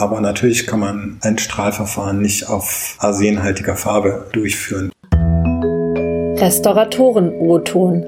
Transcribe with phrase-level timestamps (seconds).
[0.00, 4.90] Aber natürlich kann man ein Strahlverfahren nicht auf arsenhaltiger Farbe durchführen.
[5.12, 8.06] Restauratoren-O-Ton.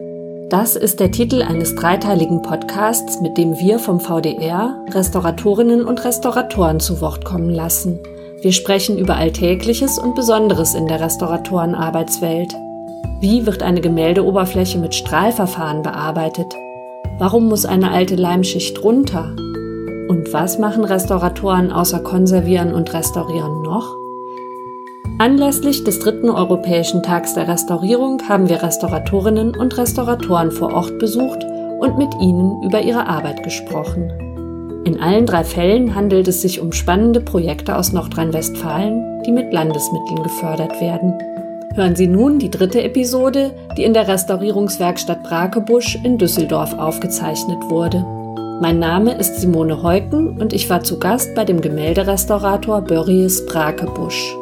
[0.49, 6.81] Das ist der Titel eines dreiteiligen Podcasts, mit dem wir vom VDR Restauratorinnen und Restauratoren
[6.81, 7.99] zu Wort kommen lassen.
[8.41, 12.55] Wir sprechen über Alltägliches und Besonderes in der Restauratorenarbeitswelt.
[13.21, 16.55] Wie wird eine Gemäldeoberfläche mit Strahlverfahren bearbeitet?
[17.19, 19.37] Warum muss eine alte Leimschicht runter?
[20.13, 23.97] Und was machen Restauratoren außer konservieren und restaurieren noch?
[25.17, 31.47] Anlässlich des dritten Europäischen Tags der Restaurierung haben wir Restauratorinnen und Restauratoren vor Ort besucht
[31.81, 34.13] und mit ihnen über ihre Arbeit gesprochen.
[34.85, 40.23] In allen drei Fällen handelt es sich um spannende Projekte aus Nordrhein-Westfalen, die mit Landesmitteln
[40.23, 41.15] gefördert werden.
[41.75, 48.05] Hören Sie nun die dritte Episode, die in der Restaurierungswerkstatt Brakebusch in Düsseldorf aufgezeichnet wurde.
[48.63, 54.37] Mein Name ist Simone Heuken und ich war zu Gast bei dem Gemälderestaurator Börries Brakebusch.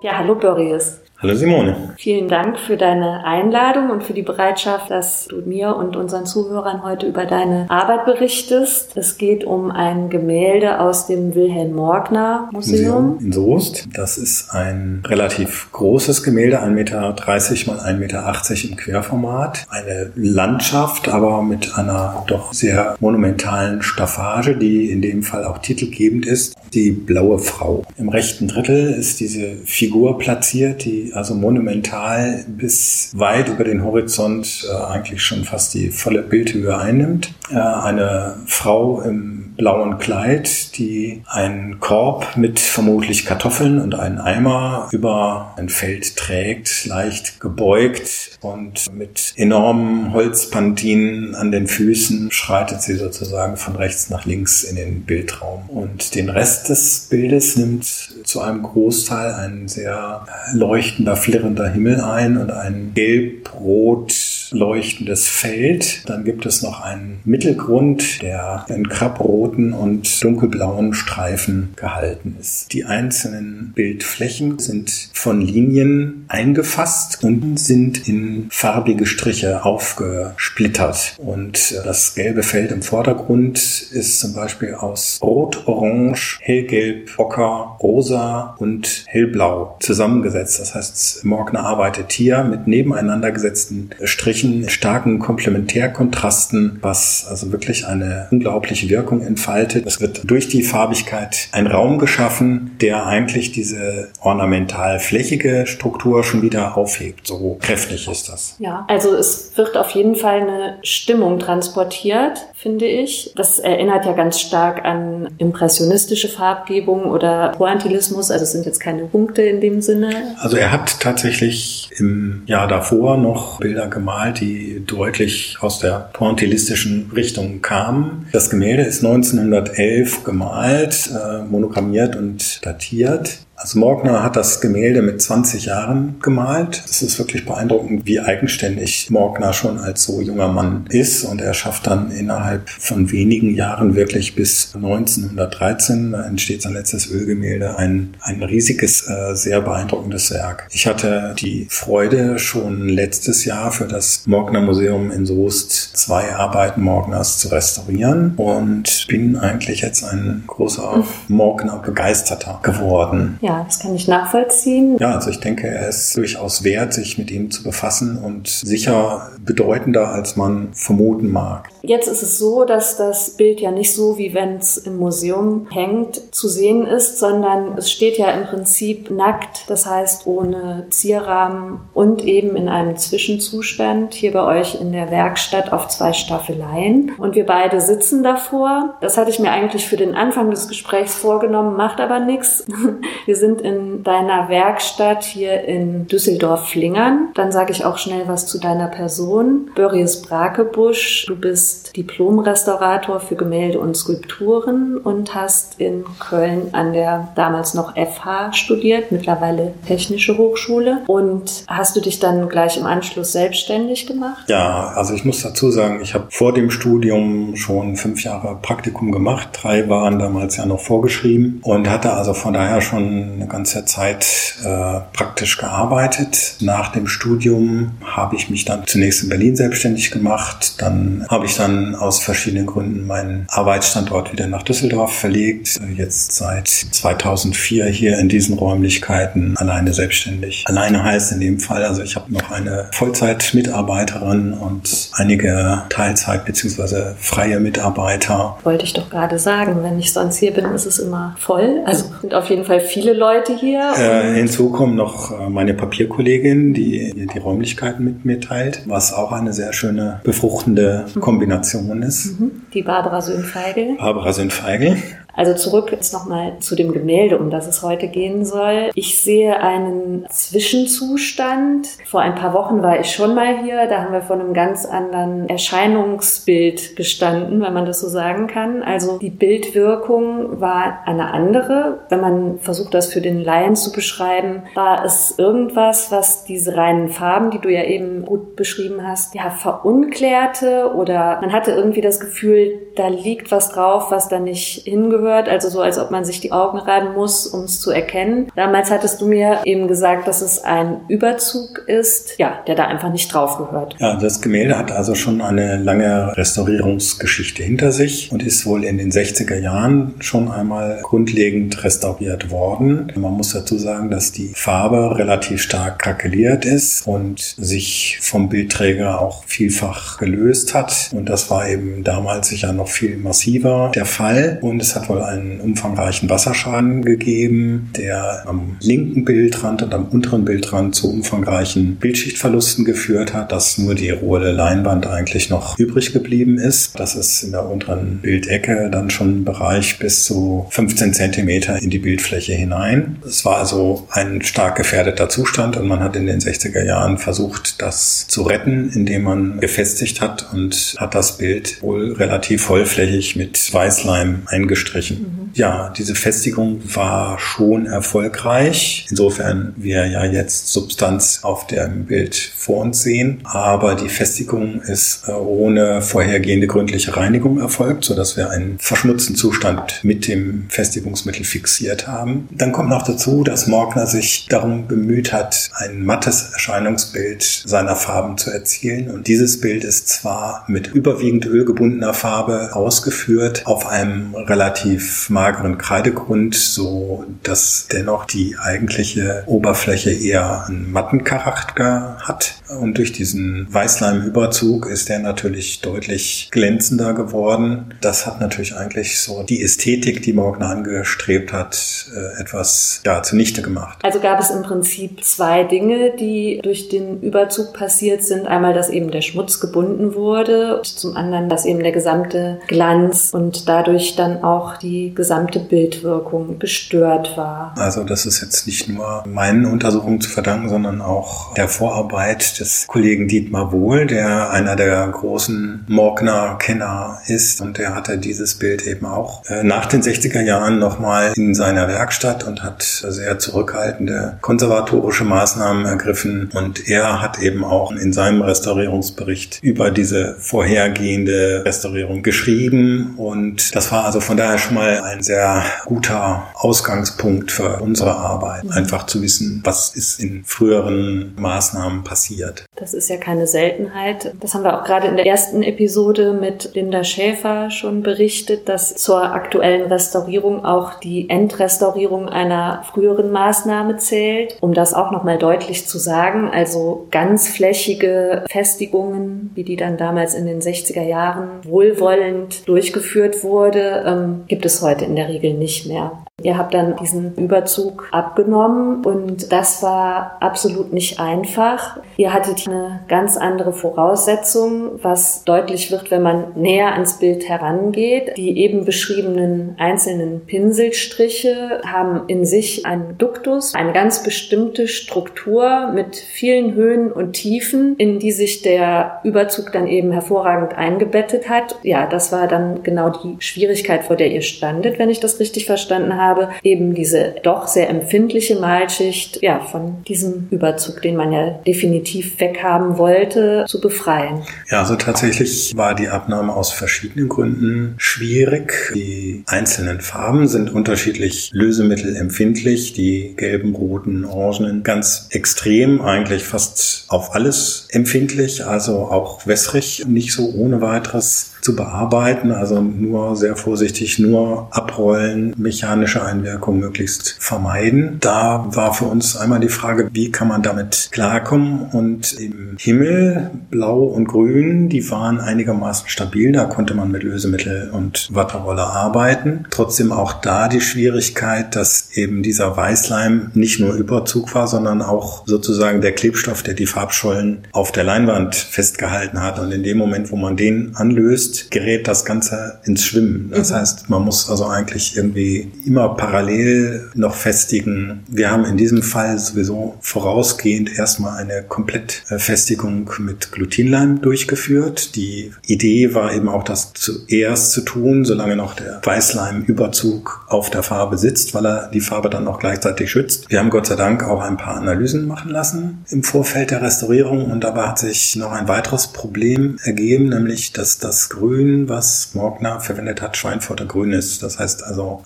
[0.00, 0.98] Ja, hallo Börries.
[1.20, 1.94] Hallo Simone.
[1.98, 6.84] Vielen Dank für deine Einladung und für die Bereitschaft, dass du mir und unseren Zuhörern
[6.84, 8.96] heute über deine Arbeit berichtest.
[8.96, 13.14] Es geht um ein Gemälde aus dem Wilhelm Morgner Museum.
[13.14, 13.88] Museum in Soest.
[13.94, 19.66] Das ist ein relativ großes Gemälde, 1,30 Meter mal 1,80 Meter im Querformat.
[19.70, 26.26] Eine Landschaft, aber mit einer doch sehr monumentalen Staffage, die in dem Fall auch titelgebend
[26.26, 26.54] ist.
[26.74, 27.84] Die blaue Frau.
[27.96, 34.68] Im rechten Drittel ist diese Figur platziert, die also monumental bis weit über den Horizont
[34.70, 37.32] äh, eigentlich schon fast die volle Bildhöhe einnimmt.
[37.50, 44.88] Äh, eine Frau im blauen Kleid, die einen Korb mit vermutlich Kartoffeln und einen Eimer
[44.92, 52.94] über ein Feld trägt, leicht gebeugt und mit enormen Holzpantinen an den Füßen schreitet sie
[52.94, 55.68] sozusagen von rechts nach links in den Bildraum.
[55.68, 62.36] Und den Rest des Bildes nimmt zu einem Großteil ein sehr leuchtender, flirrender Himmel ein
[62.36, 64.12] und ein gelb-rot
[64.52, 66.08] leuchtendes Feld.
[66.08, 72.72] Dann gibt es noch einen Mittelgrund, der in krabroten und dunkelblauen Streifen gehalten ist.
[72.72, 81.16] Die einzelnen Bildflächen sind von Linien eingefasst und sind in farbige Striche aufgesplittert.
[81.18, 88.56] Und das gelbe Feld im Vordergrund ist zum Beispiel aus Rot, Orange, Hellgelb, Ocker, Rosa
[88.58, 90.60] und Hellblau zusammengesetzt.
[90.60, 97.86] Das heißt, Morgner arbeitet hier mit nebeneinander gesetzten Strichen Strichen, starken Komplementärkontrasten, was also wirklich
[97.86, 99.84] eine unglaubliche Wirkung entfaltet.
[99.86, 106.42] Es wird durch die Farbigkeit ein Raum geschaffen, der eigentlich diese ornamental flächige Struktur schon
[106.42, 107.26] wieder aufhebt.
[107.26, 108.56] So kräftig ist das.
[108.58, 113.32] Ja, also es wird auf jeden Fall eine Stimmung transportiert, finde ich.
[113.36, 118.30] Das erinnert ja ganz stark an impressionistische Farbgebung oder Pointillismus.
[118.30, 120.36] Also es sind jetzt keine Punkte in dem Sinne.
[120.40, 126.10] Also er hat tatsächlich im Jahr davor noch Bilder gemalt, gemalt, die deutlich aus der
[126.12, 128.26] pointillistischen Richtung kamen.
[128.32, 133.40] Das Gemälde ist 1911 gemalt, äh, monogrammiert und datiert.
[133.60, 136.84] Also Morgner hat das Gemälde mit 20 Jahren gemalt.
[136.88, 141.24] Es ist wirklich beeindruckend, wie eigenständig Morgner schon als so junger Mann ist.
[141.24, 147.10] Und er schafft dann innerhalb von wenigen Jahren wirklich bis 1913, da entsteht sein letztes
[147.10, 150.68] Ölgemälde, ein, ein riesiges, äh, sehr beeindruckendes Werk.
[150.70, 156.82] Ich hatte die Freude, schon letztes Jahr für das Morgner Museum in Soest zwei Arbeiten
[156.82, 163.38] Morgners zu restaurieren und bin eigentlich jetzt ein großer Morgner Begeisterter geworden.
[163.48, 164.98] Ja, das kann ich nachvollziehen.
[164.98, 169.30] Ja, also ich denke, er ist durchaus wert, sich mit ihm zu befassen und sicher
[169.40, 171.70] bedeutender, als man vermuten mag.
[171.82, 175.66] Jetzt ist es so, dass das Bild ja nicht so, wie wenn es im Museum
[175.70, 181.80] hängt, zu sehen ist, sondern es steht ja im Prinzip nackt, das heißt ohne Zierrahmen
[181.94, 187.12] und eben in einem Zwischenzustand hier bei euch in der Werkstatt auf zwei Staffeleien.
[187.16, 188.96] Und wir beide sitzen davor.
[189.00, 192.66] Das hatte ich mir eigentlich für den Anfang des Gesprächs vorgenommen, macht aber nichts.
[193.26, 197.28] Wir sind in deiner Werkstatt hier in Düsseldorf-Flingern.
[197.34, 199.70] Dann sage ich auch schnell was zu deiner Person.
[199.74, 207.28] Börries Brakebusch, du bist Diplom-Restaurator für Gemälde und Skulpturen und hast in Köln an der
[207.34, 211.02] damals noch FH studiert, mittlerweile Technische Hochschule.
[211.06, 214.48] Und hast du dich dann gleich im Anschluss selbstständig gemacht?
[214.48, 219.12] Ja, also ich muss dazu sagen, ich habe vor dem Studium schon fünf Jahre Praktikum
[219.12, 219.50] gemacht.
[219.52, 224.54] Drei waren damals ja noch vorgeschrieben und hatte also von daher schon eine ganze Zeit
[224.64, 226.56] äh, praktisch gearbeitet.
[226.60, 230.74] Nach dem Studium habe ich mich dann zunächst in Berlin selbstständig gemacht.
[230.78, 235.78] Dann habe ich dann aus verschiedenen Gründen meinen Arbeitsstandort wieder nach Düsseldorf verlegt.
[235.96, 240.64] Jetzt seit 2004 hier in diesen Räumlichkeiten alleine selbstständig.
[240.66, 247.14] Alleine heißt in dem Fall, also ich habe noch eine Vollzeitmitarbeiterin und einige Teilzeit- bzw.
[247.18, 248.58] freie Mitarbeiter.
[248.64, 251.82] Wollte ich doch gerade sagen, wenn ich sonst hier bin, ist es immer voll.
[251.84, 253.92] Also sind auf jeden Fall viele Leute hier.
[253.98, 259.32] Äh, hinzu kommen noch äh, meine Papierkollegin, die die Räumlichkeiten mit mir teilt, was auch
[259.32, 261.20] eine sehr schöne befruchtende mhm.
[261.20, 262.40] Kombination ist.
[262.40, 262.62] Mhm.
[262.72, 263.96] Die Barbara Söhnfeigel.
[263.98, 264.96] Barbara Söhnfeigel.
[265.38, 268.90] Also zurück jetzt nochmal zu dem Gemälde, um das es heute gehen soll.
[268.94, 271.86] Ich sehe einen Zwischenzustand.
[272.06, 273.86] Vor ein paar Wochen war ich schon mal hier.
[273.86, 278.82] Da haben wir vor einem ganz anderen Erscheinungsbild gestanden, wenn man das so sagen kann.
[278.82, 282.00] Also die Bildwirkung war eine andere.
[282.08, 287.10] Wenn man versucht, das für den Laien zu beschreiben, war es irgendwas, was diese reinen
[287.10, 292.18] Farben, die du ja eben gut beschrieben hast, ja, verunklärte oder man hatte irgendwie das
[292.18, 296.24] Gefühl, da liegt was drauf, was da nicht hingehört gehört, also so, als ob man
[296.24, 298.50] sich die Augen reiben muss, um es zu erkennen.
[298.56, 303.12] Damals hattest du mir eben gesagt, dass es ein Überzug ist, ja, der da einfach
[303.12, 303.96] nicht drauf gehört.
[303.98, 308.98] Ja, das Gemälde hat also schon eine lange Restaurierungsgeschichte hinter sich und ist wohl in
[308.98, 313.12] den 60er Jahren schon einmal grundlegend restauriert worden.
[313.16, 319.20] Man muss dazu sagen, dass die Farbe relativ stark krakeliert ist und sich vom Bildträger
[319.20, 321.10] auch vielfach gelöst hat.
[321.12, 324.58] Und das war eben damals sicher noch viel massiver der Fall.
[324.62, 330.44] Und es hat wohl einen umfangreichen Wasserschaden gegeben, der am linken Bildrand und am unteren
[330.44, 336.58] Bildrand zu umfangreichen Bildschichtverlusten geführt hat, dass nur die rohe Leinwand eigentlich noch übrig geblieben
[336.58, 336.98] ist.
[336.98, 341.90] Das ist in der unteren Bildecke dann schon ein Bereich bis zu 15 Zentimeter in
[341.90, 343.16] die Bildfläche hinein.
[343.26, 347.80] Es war also ein stark gefährdeter Zustand und man hat in den 60er Jahren versucht,
[347.82, 353.72] das zu retten, indem man gefestigt hat und hat das Bild wohl relativ vollflächig mit
[353.72, 355.20] Weißleim eingestrichen gestrichen.
[355.20, 355.50] Mhm.
[355.54, 359.06] Ja, diese Festigung war schon erfolgreich.
[359.10, 363.40] Insofern wir ja jetzt Substanz auf dem Bild vor uns sehen.
[363.44, 370.00] Aber die Festigung ist äh, ohne vorhergehende gründliche Reinigung erfolgt, sodass wir einen verschmutzten Zustand
[370.02, 372.48] mit dem Festigungsmittel fixiert haben.
[372.52, 378.38] Dann kommt noch dazu, dass Morgner sich darum bemüht hat, ein mattes Erscheinungsbild seiner Farben
[378.38, 379.10] zu erzielen.
[379.10, 385.78] Und dieses Bild ist zwar mit überwiegend ölgebundener Farbe ausgeführt, auf einem relativ relativ mageren
[385.78, 392.54] Kreidegrund, so dass dennoch die eigentliche Oberfläche eher einen matten Charakter hat.
[392.80, 397.94] Und durch diesen Weißleimüberzug ist der natürlich deutlich glänzender geworden.
[398.00, 403.62] Das hat natürlich eigentlich so die Ästhetik, die Morgner angestrebt hat, äh, etwas ja, zunichte
[403.62, 403.98] gemacht.
[404.02, 408.46] Also gab es im Prinzip zwei Dinge, die durch den Überzug passiert sind.
[408.46, 413.30] Einmal, dass eben der Schmutz gebunden wurde und zum anderen, dass eben der gesamte Glanz
[413.32, 417.74] und dadurch dann auch die gesamte Bildwirkung gestört war.
[417.76, 422.86] Also das ist jetzt nicht nur meinen Untersuchungen zu verdanken, sondern auch der Vorarbeit des
[422.86, 427.60] Kollegen Dietmar Wohl, der einer der großen Morgner-Kenner ist.
[427.60, 431.88] Und der hatte dieses Bild eben auch äh, nach den 60er Jahren nochmal in seiner
[431.88, 436.50] Werkstatt und hat sehr zurückhaltende konservatorische Maßnahmen ergriffen.
[436.54, 443.14] Und er hat eben auch in seinem Restaurierungsbericht über diese vorhergehende Restaurierung geschrieben.
[443.16, 448.70] Und das war also von daher schon mal ein sehr guter Ausgangspunkt für unsere Arbeit.
[448.70, 452.66] Einfach zu wissen, was ist in früheren Maßnahmen passiert.
[452.78, 454.34] Das ist ja keine Seltenheit.
[454.40, 458.94] Das haben wir auch gerade in der ersten Episode mit Linda Schäfer schon berichtet, dass
[458.94, 464.58] zur aktuellen Restaurierung auch die Endrestaurierung einer früheren Maßnahme zählt.
[464.60, 470.46] Um das auch nochmal deutlich zu sagen, also ganzflächige Festigungen, wie die dann damals in
[470.46, 476.12] den 60er Jahren wohlwollend durchgeführt wurde, ähm, gibt es heute in der Regel nicht mehr.
[476.40, 481.98] Ihr habt dann diesen Überzug abgenommen und das war absolut nicht einfach.
[482.16, 488.36] Ihr hattet eine ganz andere Voraussetzung, was deutlich wird, wenn man näher ans Bild herangeht.
[488.36, 496.14] Die eben beschriebenen einzelnen Pinselstriche haben in sich einen Duktus, eine ganz bestimmte Struktur mit
[496.14, 501.80] vielen Höhen und Tiefen, in die sich der Überzug dann eben hervorragend eingebettet hat.
[501.82, 505.66] Ja, das war dann genau die Schwierigkeit, vor der ihr standet, wenn ich das richtig
[505.66, 511.32] verstanden habe habe, eben diese doch sehr empfindliche Malschicht ja, von diesem Überzug, den man
[511.32, 514.42] ja definitiv weg weghaben wollte, zu befreien?
[514.70, 518.92] Ja, also tatsächlich war die Abnahme aus verschiedenen Gründen schwierig.
[518.94, 522.92] Die einzelnen Farben sind unterschiedlich lösemittelempfindlich.
[522.92, 530.32] Die gelben, roten, orangenen ganz extrem, eigentlich fast auf alles empfindlich, also auch wässrig, nicht
[530.32, 538.18] so ohne weiteres zu bearbeiten, also nur sehr vorsichtig, nur abrollen, mechanische Einwirkung möglichst vermeiden.
[538.20, 543.50] Da war für uns einmal die Frage, wie kann man damit klarkommen und im Himmel,
[543.70, 549.64] blau und grün, die waren einigermaßen stabil, da konnte man mit Lösemittel und Watterolle arbeiten.
[549.70, 555.46] Trotzdem auch da die Schwierigkeit, dass eben dieser Weißleim nicht nur Überzug war, sondern auch
[555.46, 559.58] sozusagen der Klebstoff, der die Farbschollen auf der Leinwand festgehalten hat.
[559.58, 563.50] Und in dem Moment, wo man den anlöst, löst, gerät das Ganze ins Schwimmen.
[563.50, 563.74] Das mhm.
[563.74, 568.24] heißt, man muss also eigentlich irgendwie immer parallel noch festigen.
[568.28, 575.14] Wir haben in diesem Fall sowieso vorausgehend erstmal eine Komplettfestigung mit Glutinleim durchgeführt.
[575.16, 580.82] Die Idee war eben auch, das zuerst zu tun, solange noch der Weißleimüberzug auf der
[580.82, 583.50] Farbe sitzt, weil er die Farbe dann auch gleichzeitig schützt.
[583.50, 587.50] Wir haben Gott sei Dank auch ein paar Analysen machen lassen im Vorfeld der Restaurierung
[587.50, 592.80] und dabei hat sich noch ein weiteres Problem ergeben, nämlich dass das Grün, was Morgner
[592.80, 594.42] verwendet hat, Schweinfurter Grün ist.
[594.42, 595.22] Das heißt also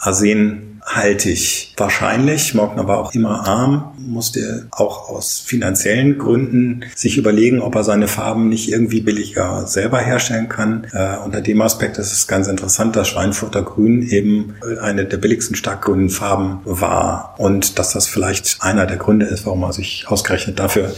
[0.83, 1.73] arsenhaltig.
[1.77, 7.85] Wahrscheinlich, Morgner war auch immer arm, musste auch aus finanziellen Gründen sich überlegen, ob er
[7.85, 10.87] seine Farben nicht irgendwie billiger selber herstellen kann.
[10.93, 15.57] Äh, unter dem Aspekt ist es ganz interessant, dass Schweinfurter Grün eben eine der billigsten
[15.57, 20.59] starkgrünen Farben war und dass das vielleicht einer der Gründe ist, warum er sich ausgerechnet
[20.59, 20.93] dafür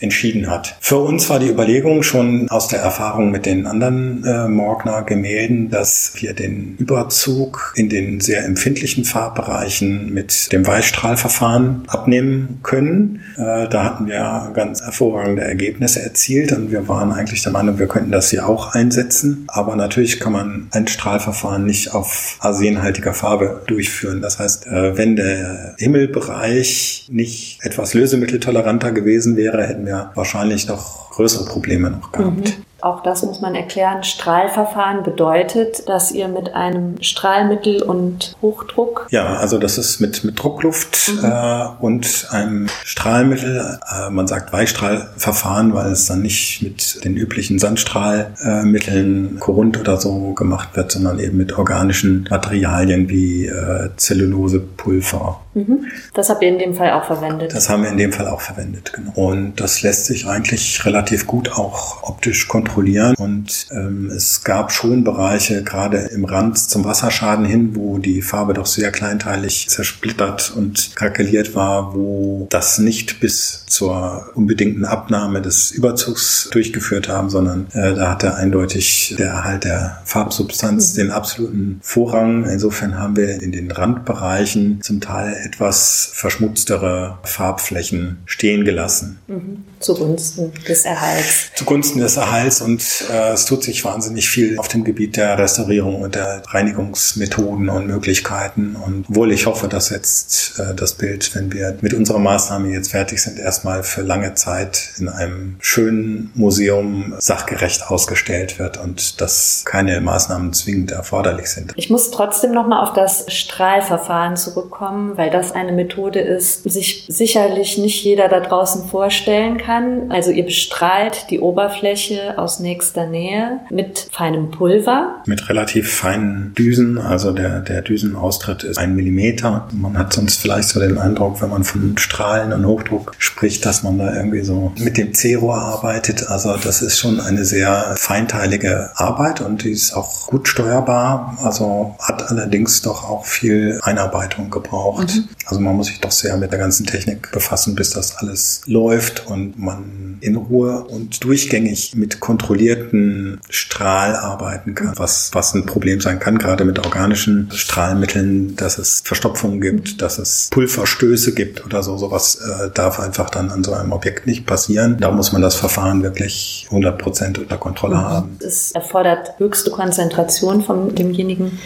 [0.00, 0.76] entschieden hat.
[0.80, 5.70] Für uns war die Überlegung schon aus der Erfahrung mit den anderen äh, Morgner Gemälden,
[5.70, 13.20] dass wir den Überzug in den sehr empfindlichen Farbbereichen mit dem Weißstrahlverfahren abnehmen können.
[13.36, 17.88] Äh, da hatten wir ganz hervorragende Ergebnisse erzielt und wir waren eigentlich der Meinung, wir
[17.88, 19.44] könnten das hier auch einsetzen.
[19.48, 24.22] Aber natürlich kann man ein Strahlverfahren nicht auf arsenhaltiger Farbe durchführen.
[24.22, 31.10] Das heißt, äh, wenn der Himmelbereich nicht etwas lösemitteltoleranter gewesen wäre, hätten wir wahrscheinlich noch
[31.10, 32.58] größere Probleme noch gehabt.
[32.58, 32.67] Mhm.
[32.80, 34.04] Auch das muss man erklären.
[34.04, 39.08] Strahlverfahren bedeutet, dass ihr mit einem Strahlmittel und Hochdruck.
[39.10, 41.24] Ja, also das ist mit, mit Druckluft mhm.
[41.24, 43.78] äh, und einem Strahlmittel.
[43.90, 49.96] Äh, man sagt Weichstrahlverfahren, weil es dann nicht mit den üblichen Sandstrahlmitteln, äh, Korund oder
[49.96, 55.40] so gemacht wird, sondern eben mit organischen Materialien wie äh, Zellulosepulver.
[55.58, 55.86] Mhm.
[56.14, 57.54] Das habt ihr in dem Fall auch verwendet.
[57.54, 59.12] Das haben wir in dem Fall auch verwendet, genau.
[59.14, 63.14] Und das lässt sich eigentlich relativ gut auch optisch kontrollieren.
[63.16, 68.54] Und ähm, es gab schon Bereiche, gerade im Rand zum Wasserschaden hin, wo die Farbe
[68.54, 75.70] doch sehr kleinteilig zersplittert und krakeliert war, wo das nicht bis zur unbedingten Abnahme des
[75.70, 80.96] Überzugs durchgeführt haben, sondern äh, da hatte eindeutig der Erhalt der Farbsubstanz mhm.
[80.96, 82.44] den absoluten Vorrang.
[82.44, 89.18] Insofern haben wir in den Randbereichen zum Teil etwas verschmutztere Farbflächen stehen gelassen.
[89.26, 89.64] Mhm.
[89.80, 91.50] Zugunsten des Erhalts.
[91.54, 96.02] Zugunsten des Erhalts und äh, es tut sich wahnsinnig viel auf dem Gebiet der Restaurierung
[96.02, 98.76] und der Reinigungsmethoden und Möglichkeiten.
[98.76, 102.90] Und wohl ich hoffe, dass jetzt äh, das Bild, wenn wir mit unserer Maßnahme jetzt
[102.90, 109.62] fertig sind, erstmal für lange Zeit in einem schönen Museum sachgerecht ausgestellt wird und dass
[109.64, 111.72] keine Maßnahmen zwingend erforderlich sind.
[111.76, 117.78] Ich muss trotzdem nochmal auf das Strahlverfahren zurückkommen, weil das eine Methode ist, sich sicherlich
[117.78, 120.10] nicht jeder da draußen vorstellen kann.
[120.10, 125.16] Also ihr bestrahlt die Oberfläche aus aus nächster Nähe mit feinem Pulver.
[125.26, 129.68] Mit relativ feinen Düsen, also der, der Düsenaustritt ist ein Millimeter.
[129.72, 133.82] Man hat sonst vielleicht so den Eindruck, wenn man von Strahlen und Hochdruck spricht, dass
[133.82, 136.26] man da irgendwie so mit dem C-Rohr arbeitet.
[136.28, 141.36] Also das ist schon eine sehr feinteilige Arbeit und die ist auch gut steuerbar.
[141.42, 145.17] Also hat allerdings doch auch viel Einarbeitung gebraucht.
[145.46, 149.26] Also man muss sich doch sehr mit der ganzen Technik befassen, bis das alles läuft
[149.26, 156.00] und man in Ruhe und durchgängig mit kontrollierten Strahl arbeiten kann, was, was ein Problem
[156.00, 161.82] sein kann, gerade mit organischen Strahlmitteln, dass es Verstopfungen gibt, dass es Pulverstöße gibt oder
[161.82, 161.96] so.
[161.96, 164.98] Sowas äh, darf einfach dann an so einem Objekt nicht passieren.
[165.00, 168.00] Da muss man das Verfahren wirklich 100 Prozent unter Kontrolle mhm.
[168.00, 168.38] haben.
[168.44, 171.58] Es erfordert höchste Konzentration von demjenigen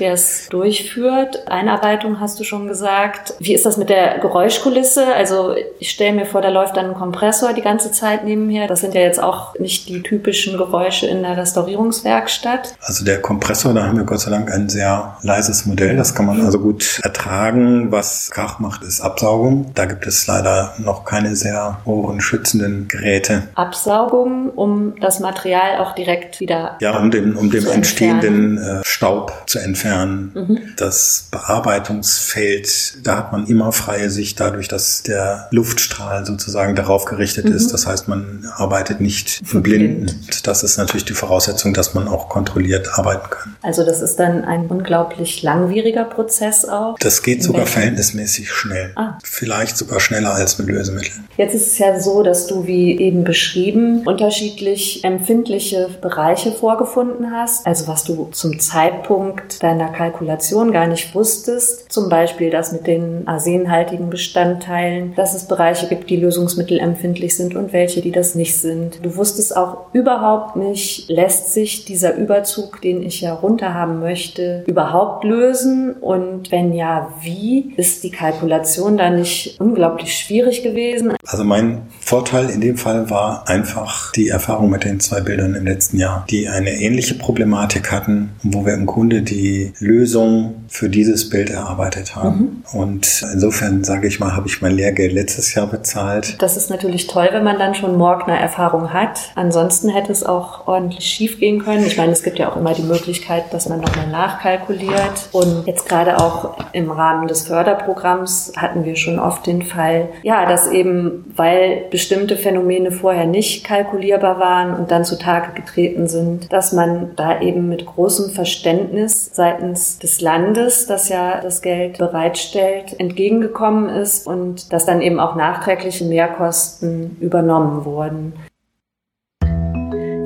[0.00, 1.48] der es durchführt.
[1.48, 3.34] Einarbeitung hast du schon gesagt.
[3.38, 5.14] Wie ist das mit der Geräuschkulisse?
[5.14, 8.66] Also ich stelle mir vor, da läuft dann ein Kompressor die ganze Zeit nebenher.
[8.66, 12.74] Das sind ja jetzt auch nicht die typischen Geräusche in der Restaurierungswerkstatt.
[12.80, 15.96] Also der Kompressor, da haben wir Gott sei Dank ein sehr leises Modell.
[15.96, 17.90] Das kann man also gut ertragen.
[17.92, 19.72] Was Krach macht, ist Absaugung.
[19.74, 23.44] Da gibt es leider noch keine sehr ohrenschützenden Geräte.
[23.54, 29.32] Absaugung, um das Material auch direkt wieder ja, um den, um dem entstehenden äh, Staub
[29.46, 29.85] zu entfernen.
[29.86, 30.58] Mhm.
[30.76, 37.46] Das Bearbeitungsfeld, da hat man immer freie Sicht dadurch, dass der Luftstrahl sozusagen darauf gerichtet
[37.46, 37.52] mhm.
[37.52, 37.72] ist.
[37.72, 40.46] Das heißt, man arbeitet nicht blind.
[40.46, 43.56] Das ist natürlich die Voraussetzung, dass man auch kontrolliert arbeiten kann.
[43.62, 46.98] Also das ist dann ein unglaublich langwieriger Prozess auch.
[46.98, 48.92] Das geht sogar verhältnismäßig schnell.
[48.96, 49.18] Ah.
[49.22, 51.26] Vielleicht sogar schneller als mit Lösemitteln.
[51.36, 57.66] Jetzt ist es ja so, dass du, wie eben beschrieben, unterschiedlich empfindliche Bereiche vorgefunden hast.
[57.66, 61.92] Also was du zum Zeitpunkt deiner Kalkulation gar nicht wusstest.
[61.92, 67.72] Zum Beispiel das mit den arsenhaltigen Bestandteilen, dass es Bereiche gibt, die lösungsmittelempfindlich sind und
[67.72, 69.04] welche, die das nicht sind.
[69.04, 75.24] Du wusstest auch überhaupt nicht, lässt sich dieser Überzug, den ich ja runterhaben möchte, überhaupt
[75.24, 75.92] lösen?
[75.94, 77.74] Und wenn ja, wie?
[77.76, 81.12] Ist die Kalkulation da nicht unglaublich schwierig gewesen?
[81.26, 85.66] Also mein Vorteil in dem Fall war einfach die Erfahrung mit den zwei Bildern im
[85.66, 91.28] letzten Jahr, die eine ähnliche Problematik hatten, wo wir im Grunde die Lösung für dieses
[91.28, 92.62] Bild erarbeitet haben.
[92.72, 92.80] Mhm.
[92.80, 96.40] Und insofern sage ich mal, habe ich mein Lehrgeld letztes Jahr bezahlt.
[96.40, 99.32] Das ist natürlich toll, wenn man dann schon Morgner Erfahrung hat.
[99.34, 101.86] Ansonsten hätte es auch ordentlich schief gehen können.
[101.86, 105.28] Ich meine, es gibt ja auch immer die Möglichkeit, dass man nochmal nachkalkuliert.
[105.32, 110.46] Und jetzt gerade auch im Rahmen des Förderprogramms hatten wir schon oft den Fall, ja,
[110.46, 116.72] dass eben, weil bestimmte Phänomene vorher nicht kalkulierbar waren und dann zutage getreten sind, dass
[116.72, 123.88] man da eben mit großem Verständnis seitens des Landes, das ja das Geld bereitstellt, entgegengekommen
[123.88, 128.34] ist und dass dann eben auch nachträgliche Mehrkosten übernommen wurden.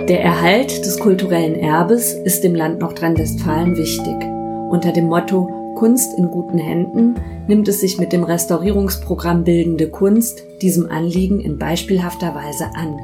[0.08, 4.16] Der Erhalt des kulturellen Erbes ist dem Land Nordrhein-Westfalen wichtig.
[4.70, 7.14] Unter dem Motto Kunst in guten Händen
[7.46, 12.98] nimmt es sich mit dem Restaurierungsprogramm Bildende Kunst diesem Anliegen in beispielhafter Weise an.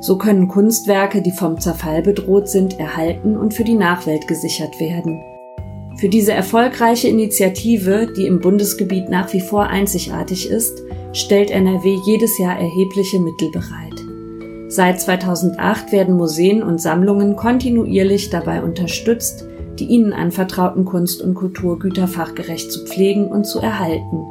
[0.00, 5.22] So können Kunstwerke, die vom Zerfall bedroht sind, erhalten und für die Nachwelt gesichert werden.
[5.98, 10.82] Für diese erfolgreiche Initiative, die im Bundesgebiet nach wie vor einzigartig ist,
[11.12, 13.92] stellt NRW jedes Jahr erhebliche Mittel bereit.
[14.68, 19.44] Seit 2008 werden Museen und Sammlungen kontinuierlich dabei unterstützt,
[19.78, 24.24] die ihnen anvertrauten Kunst- und Kulturgüter fachgerecht zu pflegen und zu erhalten.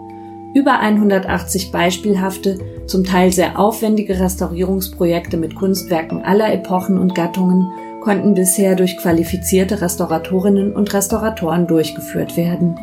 [0.54, 7.72] Über 180 beispielhafte, zum Teil sehr aufwendige Restaurierungsprojekte mit Kunstwerken aller Epochen und Gattungen
[8.02, 12.76] konnten bisher durch qualifizierte Restauratorinnen und Restauratoren durchgeführt werden.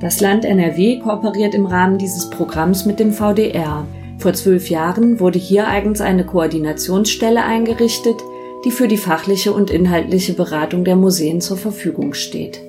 [0.00, 3.86] Das Land NRW kooperiert im Rahmen dieses Programms mit dem VDR,
[4.18, 8.16] vor zwölf Jahren wurde hier eigens eine Koordinationsstelle eingerichtet,
[8.64, 12.60] die für die fachliche und inhaltliche Beratung der Museen zur Verfügung steht.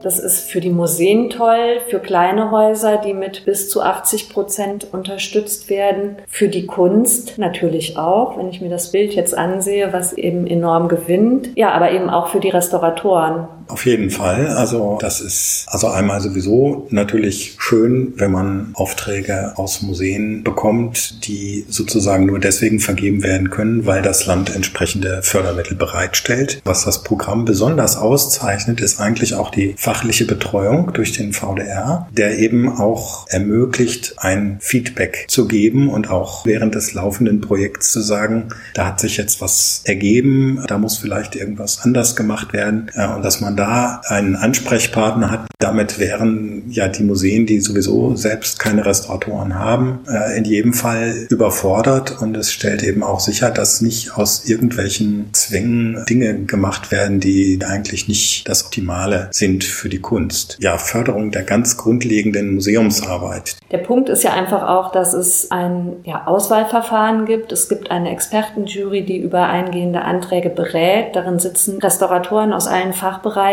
[0.00, 4.86] Das ist für die Museen toll, für kleine Häuser, die mit bis zu 80 Prozent
[4.92, 6.16] unterstützt werden.
[6.28, 10.88] Für die Kunst natürlich auch, wenn ich mir das Bild jetzt ansehe, was eben enorm
[10.88, 11.50] gewinnt.
[11.56, 13.48] Ja, aber eben auch für die Restauratoren.
[13.68, 14.48] Auf jeden Fall.
[14.48, 21.66] Also das ist also einmal sowieso natürlich schön, wenn man Aufträge aus Museen bekommt, die
[21.68, 26.62] sozusagen nur deswegen vergeben werden können, weil das Land entsprechende Fördermittel bereitstellt.
[26.64, 32.38] Was das Programm besonders auszeichnet, ist eigentlich auch die fachliche Betreuung durch den VDR, der
[32.38, 38.48] eben auch ermöglicht, ein Feedback zu geben und auch während des laufenden Projekts zu sagen,
[38.72, 43.22] da hat sich jetzt was ergeben, da muss vielleicht irgendwas anders gemacht werden äh, und
[43.22, 45.46] dass man da einen Ansprechpartner hat.
[45.58, 51.26] Damit wären ja die Museen, die sowieso selbst keine Restauratoren haben, äh, in jedem Fall
[51.30, 57.18] überfordert und es stellt eben auch sicher, dass nicht aus irgendwelchen Zwängen Dinge gemacht werden,
[57.18, 60.56] die eigentlich nicht das Optimale sind für die Kunst.
[60.60, 63.56] Ja, Förderung der ganz grundlegenden Museumsarbeit.
[63.72, 67.50] Der Punkt ist ja einfach auch, dass es ein ja, Auswahlverfahren gibt.
[67.50, 71.16] Es gibt eine Expertenjury, die über eingehende Anträge berät.
[71.16, 73.47] Darin sitzen Restauratoren aus allen Fachbereichen.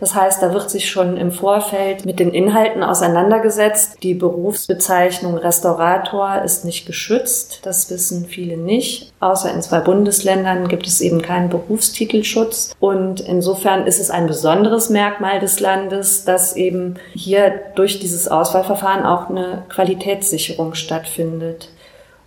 [0.00, 4.02] Das heißt, da wird sich schon im Vorfeld mit den Inhalten auseinandergesetzt.
[4.02, 7.60] Die Berufsbezeichnung Restaurator ist nicht geschützt.
[7.62, 9.12] Das wissen viele nicht.
[9.20, 12.74] Außer in zwei Bundesländern gibt es eben keinen Berufstitelschutz.
[12.78, 19.04] Und insofern ist es ein besonderes Merkmal des Landes, dass eben hier durch dieses Auswahlverfahren
[19.04, 21.70] auch eine Qualitätssicherung stattfindet.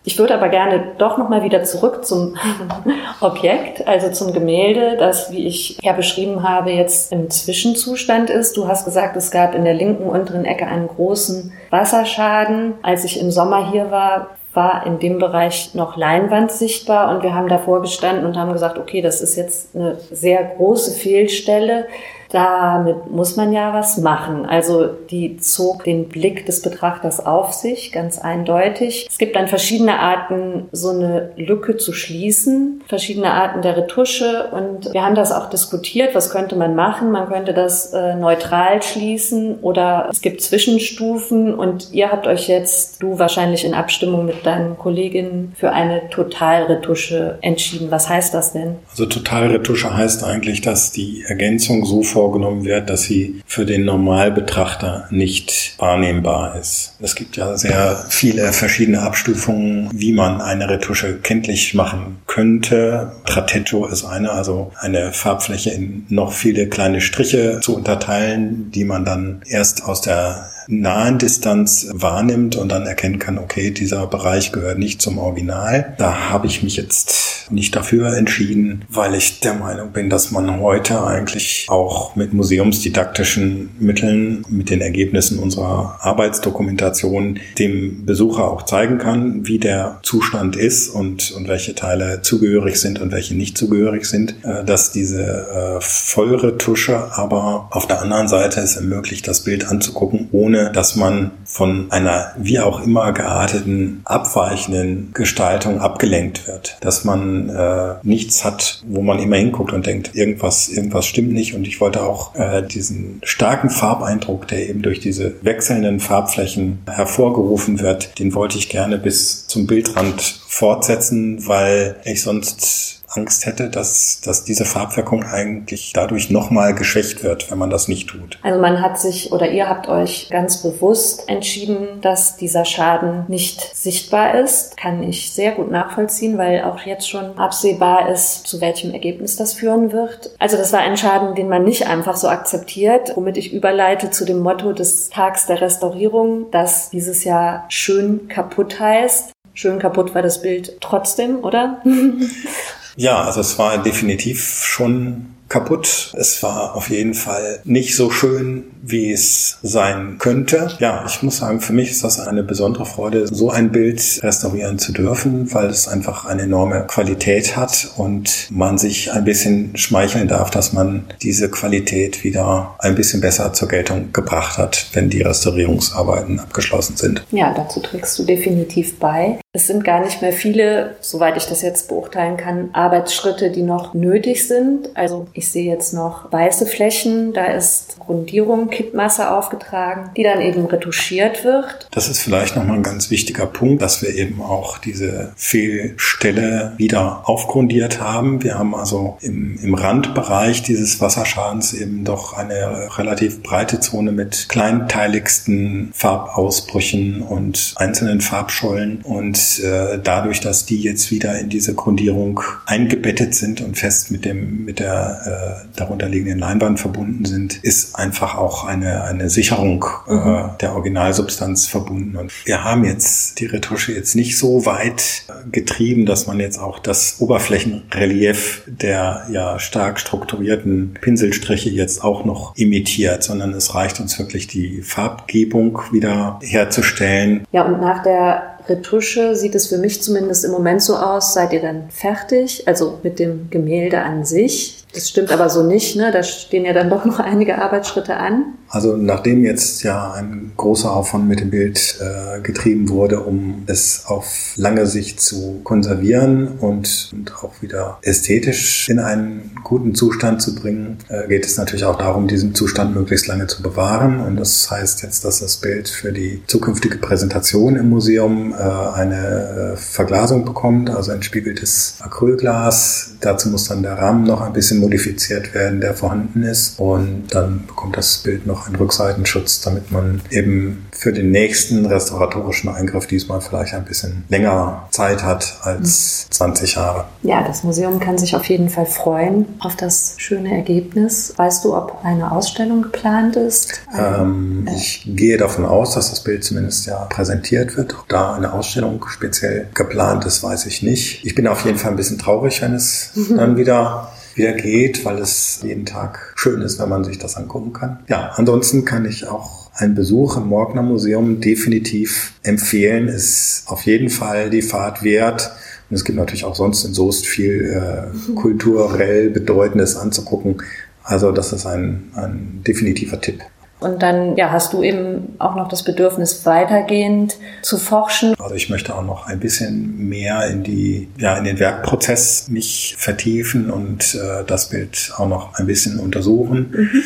[0.06, 2.38] Ich würde aber gerne doch nochmal wieder zurück zum
[3.22, 8.56] Objekt, also zum Gemälde, das, wie ich ja beschrieben habe, jetzt im Zwischenzustand ist.
[8.56, 12.76] Du hast gesagt, es gab in der linken unteren Ecke einen großen Wasserschaden.
[12.82, 17.36] Als ich im Sommer hier war, war in dem Bereich noch Leinwand sichtbar und wir
[17.36, 21.88] haben davor gestanden und haben gesagt, okay, das ist jetzt eine sehr große Fehlstelle
[22.30, 24.46] damit muss man ja was machen.
[24.46, 29.08] Also die zog den Blick des Betrachters auf sich, ganz eindeutig.
[29.10, 34.94] Es gibt dann verschiedene Arten, so eine Lücke zu schließen, verschiedene Arten der Retusche und
[34.94, 37.12] wir haben das auch diskutiert, was könnte man machen.
[37.12, 43.02] Man könnte das äh, neutral schließen oder es gibt Zwischenstufen und ihr habt euch jetzt,
[43.02, 47.90] du wahrscheinlich in Abstimmung mit deinen Kolleginnen, für eine Totalretusche entschieden.
[47.90, 48.76] Was heißt das denn?
[48.90, 55.08] Also Totalretusche heißt eigentlich, dass die Ergänzung so vorgenommen wird, dass sie für den Normalbetrachter
[55.10, 56.98] nicht wahrnehmbar ist.
[57.00, 63.14] Es gibt ja sehr viele verschiedene Abstufungen, wie man eine Retusche kenntlich machen könnte.
[63.26, 69.06] Tratetto ist eine, also eine Farbfläche in noch viele kleine Striche zu unterteilen, die man
[69.06, 74.78] dann erst aus der nahen Distanz wahrnimmt und dann erkennen kann, okay, dieser Bereich gehört
[74.78, 75.96] nicht zum Original.
[75.98, 80.60] Da habe ich mich jetzt nicht dafür entschieden, weil ich der Meinung bin, dass man
[80.60, 89.00] heute eigentlich auch mit museumsdidaktischen Mitteln, mit den Ergebnissen unserer Arbeitsdokumentation dem Besucher auch zeigen
[89.00, 94.06] kann, wie der Zustand ist und, und welche Teile zugehörig sind und welche nicht zugehörig
[94.06, 99.68] sind, äh, dass diese äh, Vollretusche aber auf der anderen Seite es ermöglicht, das Bild
[99.68, 106.78] anzugucken, ohne ohne dass man von einer wie auch immer gearteten, abweichenden Gestaltung abgelenkt wird.
[106.82, 111.56] Dass man äh, nichts hat, wo man immer hinguckt und denkt, irgendwas, irgendwas stimmt nicht.
[111.56, 117.80] Und ich wollte auch äh, diesen starken Farbeindruck, der eben durch diese wechselnden Farbflächen hervorgerufen
[117.80, 124.22] wird, den wollte ich gerne bis zum Bildrand fortsetzen, weil ich sonst Angst hätte, dass,
[124.22, 128.40] dass diese Farbwirkung eigentlich dadurch nochmal geschwächt wird, wenn man das nicht tut.
[128.44, 133.76] Also man hat sich oder ihr habt euch ganz bewusst entschieden, dass dieser Schaden nicht
[133.76, 134.78] sichtbar ist.
[134.78, 139.54] Kann ich sehr gut nachvollziehen, weil auch jetzt schon absehbar ist, zu welchem Ergebnis das
[139.54, 140.32] führen wird.
[140.40, 144.26] Also das war ein Schaden, den man nicht einfach so akzeptiert, womit ich überleite zu
[144.26, 149.32] dem Motto des Tags der Restaurierung, das dieses Jahr schön kaputt heißt.
[149.54, 151.82] Schön kaputt war das Bild trotzdem, oder?
[152.96, 156.14] Ja, also es war definitiv schon kaputt.
[156.18, 160.70] Es war auf jeden Fall nicht so schön, wie es sein könnte.
[160.80, 164.80] Ja, ich muss sagen, für mich ist das eine besondere Freude, so ein Bild restaurieren
[164.80, 170.28] zu dürfen, weil es einfach eine enorme Qualität hat und man sich ein bisschen schmeicheln
[170.28, 175.22] darf, dass man diese Qualität wieder ein bisschen besser zur Geltung gebracht hat, wenn die
[175.22, 177.26] Restaurierungsarbeiten abgeschlossen sind.
[177.32, 179.40] Ja, dazu trägst du definitiv bei.
[179.52, 183.96] Es sind gar nicht mehr viele, soweit ich das jetzt beurteilen kann, Arbeitsschritte, die noch
[183.96, 184.96] nötig sind.
[184.96, 190.66] Also ich sehe jetzt noch weiße Flächen, da ist Grundierung, Kippmasse aufgetragen, die dann eben
[190.66, 191.88] retuschiert wird.
[191.90, 197.24] Das ist vielleicht nochmal ein ganz wichtiger Punkt, dass wir eben auch diese Fehlstelle wieder
[197.28, 198.44] aufgrundiert haben.
[198.44, 204.46] Wir haben also im, im Randbereich dieses Wasserschadens eben doch eine relativ breite Zone mit
[204.48, 212.42] kleinteiligsten Farbausbrüchen und einzelnen Farbschollen und äh, dadurch, dass die jetzt wieder in diese Grundierung
[212.66, 218.38] eingebettet sind und fest mit dem mit der äh, darunterliegenden Leinwand verbunden sind, ist einfach
[218.38, 220.50] auch eine, eine Sicherung äh, mhm.
[220.62, 222.18] der Originalsubstanz verbunden.
[222.18, 226.60] Und wir haben jetzt die Retusche jetzt nicht so weit äh, getrieben, dass man jetzt
[226.60, 234.00] auch das Oberflächenrelief der ja stark strukturierten Pinselstriche jetzt auch noch imitiert, sondern es reicht
[234.00, 237.46] uns wirklich die Farbgebung wieder herzustellen.
[237.52, 241.54] Ja, und nach der Retusche sieht es für mich zumindest im Moment so aus, seid
[241.54, 244.79] ihr dann fertig, also mit dem Gemälde an sich.
[244.94, 246.12] Das stimmt aber so nicht, ne?
[246.12, 248.54] Da stehen ja dann doch noch einige Arbeitsschritte an.
[248.68, 254.04] Also nachdem jetzt ja ein großer Aufwand mit dem Bild äh, getrieben wurde, um es
[254.06, 260.56] auf lange Sicht zu konservieren und, und auch wieder ästhetisch in einen guten Zustand zu
[260.56, 264.20] bringen, äh, geht es natürlich auch darum, diesen Zustand möglichst lange zu bewahren.
[264.20, 269.74] Und das heißt jetzt, dass das Bild für die zukünftige Präsentation im Museum äh, eine
[269.74, 273.12] äh, Verglasung bekommt, also ein spiegeltes Acrylglas.
[273.22, 276.80] Dazu muss dann der Rahmen noch ein bisschen bisschen modifiziert werden, der vorhanden ist.
[276.80, 282.70] Und dann bekommt das Bild noch einen Rückseitenschutz, damit man eben für den nächsten restauratorischen
[282.70, 287.06] Eingriff diesmal vielleicht ein bisschen länger Zeit hat als 20 Jahre.
[287.24, 291.34] Ja, das Museum kann sich auf jeden Fall freuen auf das schöne Ergebnis.
[291.38, 293.82] Weißt du, ob eine Ausstellung geplant ist?
[293.98, 294.76] Ähm, äh.
[294.76, 297.94] Ich gehe davon aus, dass das Bild zumindest ja präsentiert wird.
[297.94, 301.26] Ob da eine Ausstellung speziell geplant ist, weiß ich nicht.
[301.26, 305.20] Ich bin auf jeden Fall ein bisschen traurig, wenn es dann wieder wieder geht, weil
[305.20, 308.00] es jeden Tag schön ist, wenn man sich das angucken kann.
[308.08, 313.08] Ja, ansonsten kann ich auch einen Besuch im Morgner Museum definitiv empfehlen.
[313.08, 315.52] Ist auf jeden Fall die Fahrt wert.
[315.90, 320.62] Und es gibt natürlich auch sonst in Soest viel äh, kulturell Bedeutendes anzugucken.
[321.04, 323.42] Also das ist ein, ein definitiver Tipp.
[323.80, 328.36] Und dann ja, hast du eben auch noch das Bedürfnis, weitergehend zu forschen.
[328.38, 332.96] Also ich möchte auch noch ein bisschen mehr in die, ja, in den Werkprozess mich
[332.98, 336.74] vertiefen und äh, das Bild auch noch ein bisschen untersuchen.
[336.76, 337.04] Mhm.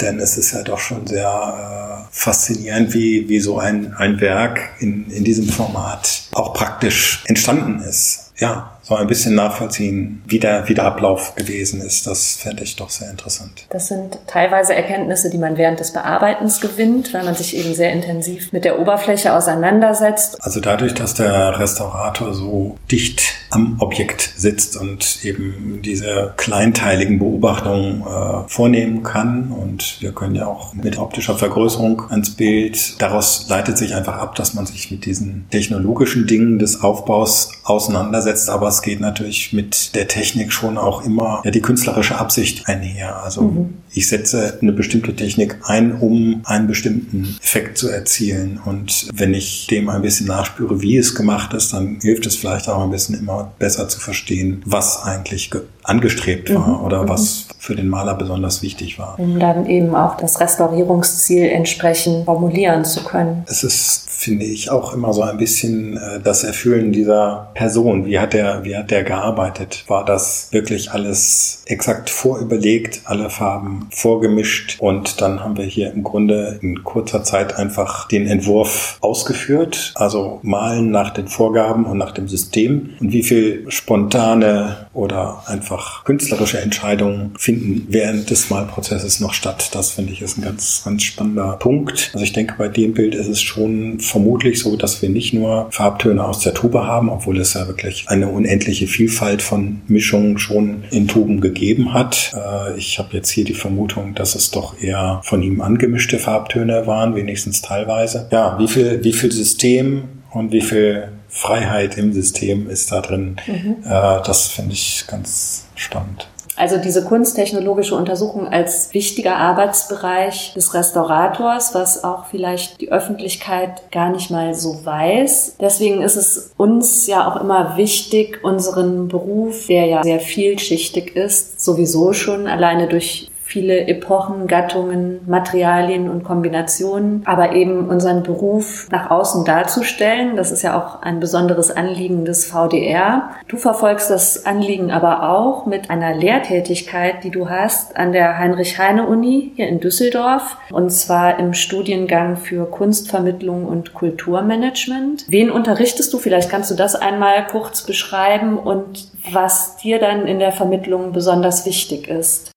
[0.00, 4.60] Denn es ist ja doch schon sehr äh, faszinierend, wie, wie so ein, ein Werk
[4.78, 8.32] in, in diesem Format auch praktisch entstanden ist.
[8.36, 12.06] Ja, so ein bisschen nachvollziehen, wie der, wie der Ablauf gewesen ist.
[12.06, 13.66] Das fände ich doch sehr interessant.
[13.70, 17.92] Das sind teilweise Erkenntnisse, die man während des Bearbeitens gewinnt, weil man sich eben sehr
[17.92, 20.36] intensiv mit der Oberfläche auseinandersetzt.
[20.42, 28.02] Also dadurch, dass der Restaurator so dicht am Objekt sitzt und eben diese kleinteiligen Beobachtungen
[28.02, 33.78] äh, vornehmen kann und wir können ja auch mit optischer Vergrößerung ans Bild, daraus leitet
[33.78, 38.82] sich einfach ab, dass man sich mit diesen technologischen Dingen des Aufbaus auseinandersetzt, aber es
[38.82, 43.22] geht natürlich mit der Technik schon auch immer ja, die künstlerische Absicht einher.
[43.22, 43.74] Also mhm.
[43.92, 48.60] ich setze eine bestimmte Technik ein, um einen bestimmten Effekt zu erzielen.
[48.64, 52.68] Und wenn ich dem ein bisschen nachspüre, wie es gemacht ist, dann hilft es vielleicht
[52.68, 55.50] auch ein bisschen immer besser zu verstehen, was eigentlich
[55.84, 56.84] angestrebt war mhm.
[56.84, 57.08] oder mhm.
[57.08, 59.18] was für den Maler besonders wichtig war.
[59.18, 63.44] Um dann eben auch das Restaurierungsziel entsprechend formulieren zu können.
[63.48, 68.04] Es ist, finde ich, auch immer so ein bisschen äh, das Erfüllen dieser Person.
[68.04, 69.84] Wie hat der, wie hat der gearbeitet?
[69.88, 76.02] War das wirklich alles exakt vorüberlegt, alle Farben vorgemischt und dann haben wir hier im
[76.02, 82.12] Grunde in kurzer Zeit einfach den Entwurf ausgeführt, also malen nach den Vorgaben und nach
[82.12, 85.73] dem System und wie viel spontane oder einfach
[86.04, 89.70] künstlerische Entscheidungen finden während des Malprozesses noch statt.
[89.72, 92.10] Das finde ich ist ein ganz, ganz spannender Punkt.
[92.12, 95.68] Also ich denke, bei dem Bild ist es schon vermutlich so, dass wir nicht nur
[95.70, 100.84] Farbtöne aus der Tube haben, obwohl es ja wirklich eine unendliche Vielfalt von Mischungen schon
[100.90, 102.32] in Tuben gegeben hat.
[102.34, 106.86] Äh, ich habe jetzt hier die Vermutung, dass es doch eher von ihm angemischte Farbtöne
[106.86, 108.28] waren, wenigstens teilweise.
[108.32, 113.36] Ja, wie viel, wie viel System und wie viel Freiheit im System ist da drin.
[113.46, 113.76] Mhm.
[113.84, 116.28] Äh, das finde ich ganz spannend.
[116.56, 124.10] Also diese kunsttechnologische Untersuchung als wichtiger Arbeitsbereich des Restaurators, was auch vielleicht die Öffentlichkeit gar
[124.10, 125.56] nicht mal so weiß.
[125.60, 131.60] Deswegen ist es uns ja auch immer wichtig, unseren Beruf, der ja sehr vielschichtig ist,
[131.60, 139.12] sowieso schon alleine durch viele Epochen, Gattungen, Materialien und Kombinationen, aber eben unseren Beruf nach
[139.12, 140.34] außen darzustellen.
[140.34, 143.30] Das ist ja auch ein besonderes Anliegen des VDR.
[143.46, 149.52] Du verfolgst das Anliegen aber auch mit einer Lehrtätigkeit, die du hast an der Heinrich-Heine-Uni
[149.54, 155.26] hier in Düsseldorf und zwar im Studiengang für Kunstvermittlung und Kulturmanagement.
[155.28, 156.18] Wen unterrichtest du?
[156.18, 161.64] Vielleicht kannst du das einmal kurz beschreiben und was dir dann in der Vermittlung besonders
[161.66, 162.53] wichtig ist.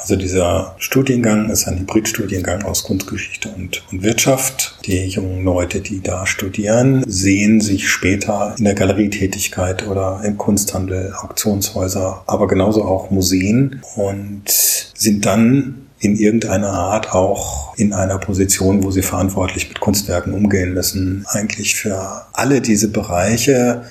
[0.00, 4.78] Also dieser Studiengang ist ein Hybridstudiengang aus Kunstgeschichte und, und, Wirtschaft.
[4.86, 11.12] Die jungen Leute, die da studieren, sehen sich später in der Galerietätigkeit oder im Kunsthandel,
[11.14, 18.82] Auktionshäuser, aber genauso auch Museen und sind dann in irgendeiner Art auch in einer Position,
[18.82, 21.26] wo sie verantwortlich mit Kunstwerken umgehen müssen.
[21.28, 23.82] Eigentlich für alle diese Bereiche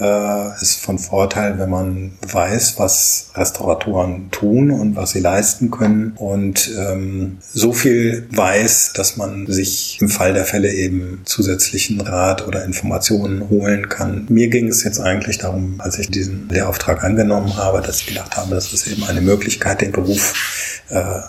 [0.00, 6.12] äh, ist von Vorteil, wenn man weiß, was Restauratoren tun und was sie leisten können
[6.16, 12.46] und ähm, so viel weiß, dass man sich im Fall der Fälle eben zusätzlichen Rat
[12.46, 14.26] oder Informationen holen kann.
[14.28, 18.36] Mir ging es jetzt eigentlich darum, als ich diesen Lehrauftrag angenommen habe, dass ich gedacht
[18.36, 20.67] habe, das ist eben eine Möglichkeit, den Beruf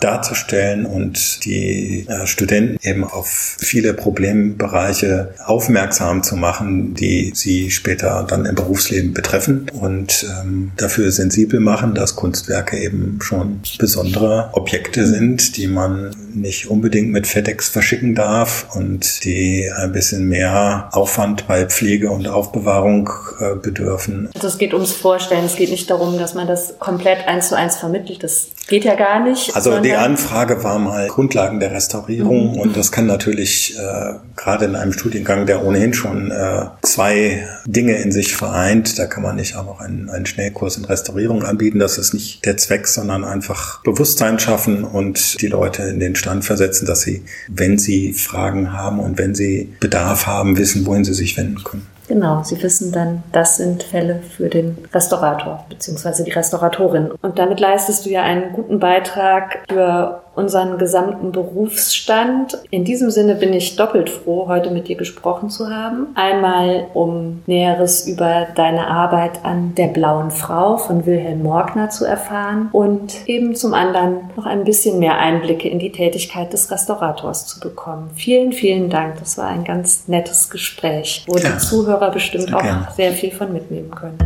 [0.00, 8.26] darzustellen und die äh, Studenten eben auf viele Problembereiche aufmerksam zu machen, die sie später
[8.28, 15.06] dann im Berufsleben betreffen und ähm, dafür sensibel machen, dass Kunstwerke eben schon besondere Objekte
[15.06, 21.46] sind, die man nicht unbedingt mit FedEx verschicken darf und die ein bisschen mehr Aufwand
[21.46, 24.30] bei Pflege und Aufbewahrung äh, bedürfen.
[24.34, 27.56] Also es geht ums Vorstellen, es geht nicht darum, dass man das komplett eins zu
[27.56, 28.22] eins vermittelt.
[28.22, 29.54] Das geht ja gar nicht.
[29.54, 32.60] Also die Anfrage war mal Grundlagen der Restaurierung mhm.
[32.60, 37.96] und das kann natürlich äh, gerade in einem Studiengang, der ohnehin schon äh, zwei Dinge
[37.96, 41.80] in sich vereint, da kann man nicht auch noch einen, einen Schnellkurs in Restaurierung anbieten.
[41.80, 46.44] Das ist nicht der Zweck, sondern einfach Bewusstsein schaffen und die Leute in den Stand
[46.44, 51.14] versetzen, dass sie, wenn sie Fragen haben und wenn sie Bedarf haben, wissen, wohin sie
[51.14, 51.86] sich wenden können.
[52.10, 56.24] Genau, Sie wissen dann, das sind Fälle für den Restaurator bzw.
[56.24, 57.12] die Restauratorin.
[57.22, 62.58] Und damit leistest du ja einen guten Beitrag für unseren gesamten Berufsstand.
[62.70, 66.08] In diesem Sinne bin ich doppelt froh, heute mit dir gesprochen zu haben.
[66.14, 72.68] Einmal, um Näheres über deine Arbeit an der blauen Frau von Wilhelm Morgner zu erfahren
[72.72, 77.60] und eben zum anderen noch ein bisschen mehr Einblicke in die Tätigkeit des Restaurators zu
[77.60, 78.10] bekommen.
[78.14, 79.18] Vielen, vielen Dank.
[79.18, 82.88] Das war ein ganz nettes Gespräch, wo ja, die Zuhörer bestimmt auch gerne.
[82.96, 84.18] sehr viel von mitnehmen können.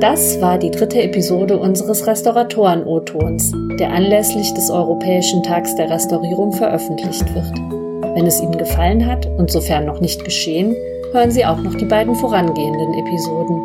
[0.00, 7.34] Das war die dritte Episode unseres Restauratoren-O-Tons, der anlässlich des Europäischen Tags der Restaurierung veröffentlicht
[7.34, 7.52] wird.
[8.14, 10.74] Wenn es Ihnen gefallen hat und sofern noch nicht geschehen,
[11.12, 13.56] hören Sie auch noch die beiden vorangehenden Episoden.